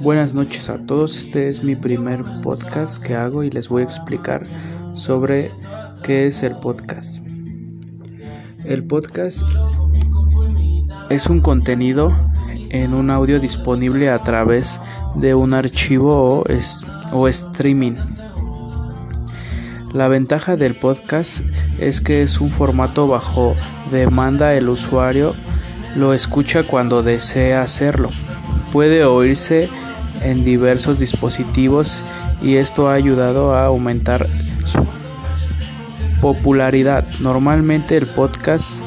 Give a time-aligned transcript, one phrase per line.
[0.00, 3.84] Buenas noches a todos, este es mi primer podcast que hago y les voy a
[3.84, 4.46] explicar
[4.94, 5.50] sobre
[6.02, 7.18] qué es el podcast.
[8.64, 9.42] El podcast
[11.08, 12.14] es un contenido
[12.70, 14.80] en un audio disponible a través
[15.14, 16.44] de un archivo
[17.12, 17.94] o, streaming.
[19.94, 21.40] La ventaja del podcast
[21.78, 23.54] es que es un formato bajo
[23.90, 25.34] demanda el usuario
[25.96, 28.10] lo escucha cuando desea hacerlo.
[28.70, 29.70] Puede oírse
[30.22, 32.02] en diversos dispositivos
[32.42, 34.28] y esto ha ayudado a aumentar
[34.64, 34.84] su
[36.20, 37.06] popularidad.
[37.20, 38.80] Normalmente el podcast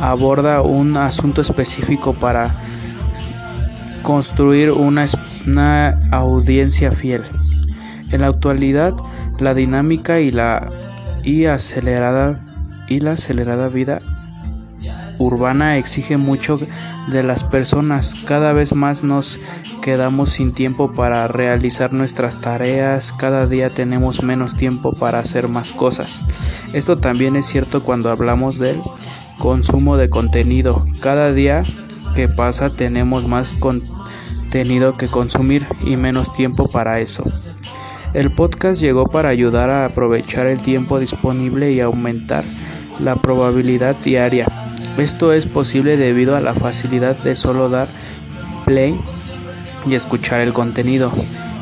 [0.00, 2.54] aborda un asunto específico para
[4.02, 5.06] construir una,
[6.10, 7.22] audiencia fiel.
[8.10, 8.94] En la actualidad,
[9.38, 10.68] la dinámica y la
[11.24, 12.40] y acelerada
[12.86, 14.02] y la acelerada vida
[15.18, 16.60] urbana exige mucho
[17.08, 18.14] de las personas.
[18.26, 19.38] Cada vez más nos
[19.82, 25.72] quedamos sin tiempo para realizar nuestras tareas, cada día tenemos menos tiempo para hacer más
[25.72, 26.22] cosas.
[26.72, 28.80] Esto también es cierto cuando hablamos del
[29.38, 30.84] consumo de contenido.
[31.00, 31.64] Cada día
[32.14, 37.24] que pasa tenemos más contenido que consumir y menos tiempo para eso.
[38.14, 42.44] El podcast llegó para ayudar a aprovechar el tiempo disponible y aumentar
[43.00, 44.63] la probabilidad diaria
[44.96, 47.88] esto es posible debido a la facilidad de solo dar
[48.64, 48.98] play
[49.86, 51.12] y escuchar el contenido,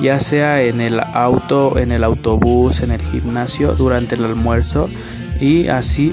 [0.00, 4.88] ya sea en el auto, en el autobús, en el gimnasio, durante el almuerzo
[5.40, 6.12] y así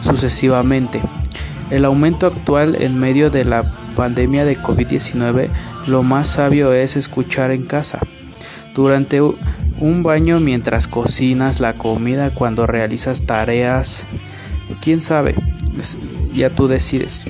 [0.00, 1.00] sucesivamente.
[1.70, 3.64] El aumento actual en medio de la
[3.96, 5.48] pandemia de COVID-19,
[5.86, 7.98] lo más sabio es escuchar en casa.
[8.74, 14.04] Durante un baño mientras cocinas la comida, cuando realizas tareas,
[14.80, 15.34] quién sabe,
[16.32, 17.26] ya tú decides.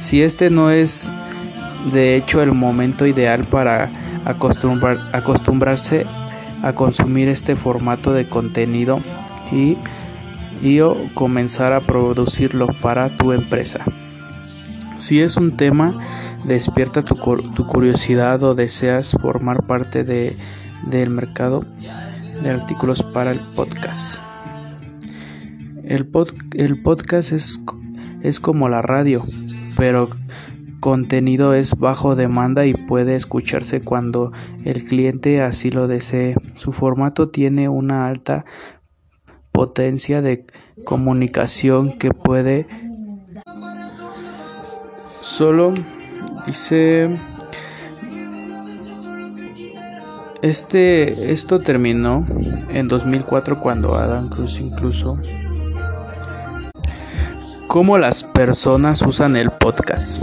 [0.00, 1.12] Si este no es
[1.92, 3.90] de hecho el momento ideal para
[4.24, 6.06] acostumbrarse
[6.62, 9.00] a consumir este formato de contenido
[9.50, 9.78] y,
[10.62, 13.80] y o comenzar a producirlo para tu empresa.
[14.96, 15.98] Si es un tema,
[16.44, 17.14] despierta tu,
[17.54, 20.36] tu curiosidad o deseas formar parte de,
[20.86, 21.64] del mercado
[22.42, 24.29] de artículos para el podcast.
[25.90, 26.08] El,
[26.54, 27.60] el podcast es,
[28.22, 29.24] es como la radio,
[29.76, 30.08] pero
[30.78, 34.30] contenido es bajo demanda y puede escucharse cuando
[34.64, 36.36] el cliente así lo desee.
[36.54, 38.44] Su formato tiene una alta
[39.50, 40.46] potencia de
[40.84, 42.68] comunicación que puede
[45.20, 45.74] solo
[46.46, 47.18] dice
[50.40, 52.24] este esto terminó
[52.70, 55.18] en 2004 cuando Adam Cruz incluso
[57.70, 60.20] ¿Cómo las personas usan el podcast?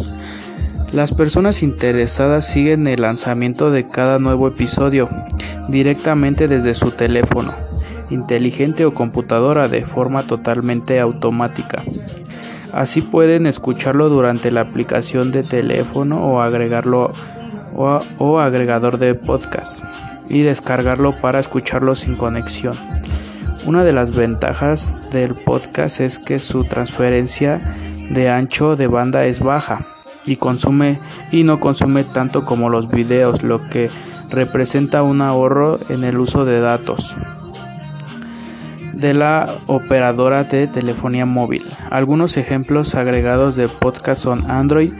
[0.92, 5.08] Las personas interesadas siguen el lanzamiento de cada nuevo episodio
[5.70, 7.54] directamente desde su teléfono,
[8.10, 11.84] inteligente o computadora de forma totalmente automática.
[12.74, 17.14] Así pueden escucharlo durante la aplicación de teléfono o agregarlo
[17.78, 19.86] o, agregador de podcast
[20.28, 22.76] y descargarlo para escucharlo sin conexión.
[23.68, 27.60] Una de las ventajas del podcast es que su transferencia
[28.10, 29.86] de ancho de banda es baja
[30.26, 30.98] y consume
[31.34, 33.90] y no consume tanto como los videos, lo que
[34.30, 37.14] representa un ahorro en el uso de datos
[38.94, 41.66] de la operadora de telefonía móvil.
[41.92, 44.94] Algunos ejemplos agregados de podcast son Android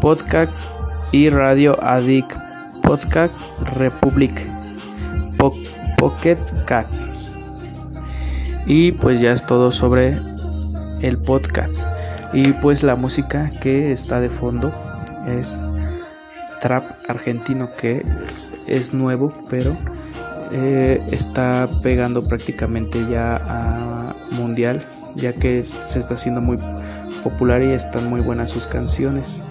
[0.00, 0.68] Podcasts
[1.10, 2.32] y Radio Addict
[2.84, 4.32] Podcast Republic
[5.98, 7.21] Pocket Cast.
[8.66, 10.18] Y pues ya es todo sobre
[11.00, 11.84] el podcast.
[12.32, 14.72] Y pues la música que está de fondo
[15.26, 15.70] es
[16.60, 18.02] trap argentino que
[18.66, 19.76] es nuevo, pero
[20.52, 24.84] eh, está pegando prácticamente ya a mundial,
[25.16, 26.56] ya que se está haciendo muy
[27.22, 29.44] popular y están muy buenas sus canciones.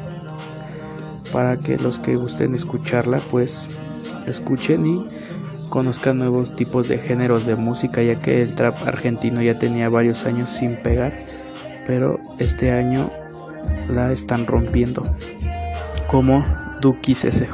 [1.31, 3.67] Para que los que gusten escucharla, pues
[4.25, 5.07] escuchen y
[5.71, 10.25] conozcan nuevos tipos de géneros de música, ya que el trap argentino ya tenía varios
[10.25, 11.17] años sin pegar,
[11.87, 13.09] pero este año
[13.89, 15.01] la están rompiendo.
[16.07, 16.45] Como
[16.81, 17.49] Duki SJ,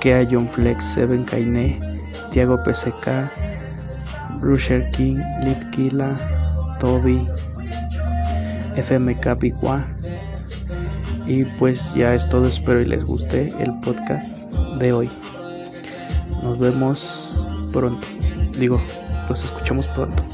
[0.00, 1.78] Kea John Flex, Seven Kainé,
[2.32, 3.30] Tiago PSK,
[4.40, 6.12] Rusher King, Litkila,
[6.80, 7.24] Toby,
[8.76, 9.86] FMK Picua.
[11.26, 15.10] Y pues ya es todo, espero y les guste el podcast de hoy.
[16.42, 18.06] Nos vemos pronto.
[18.58, 18.80] Digo,
[19.28, 20.24] los escuchamos pronto.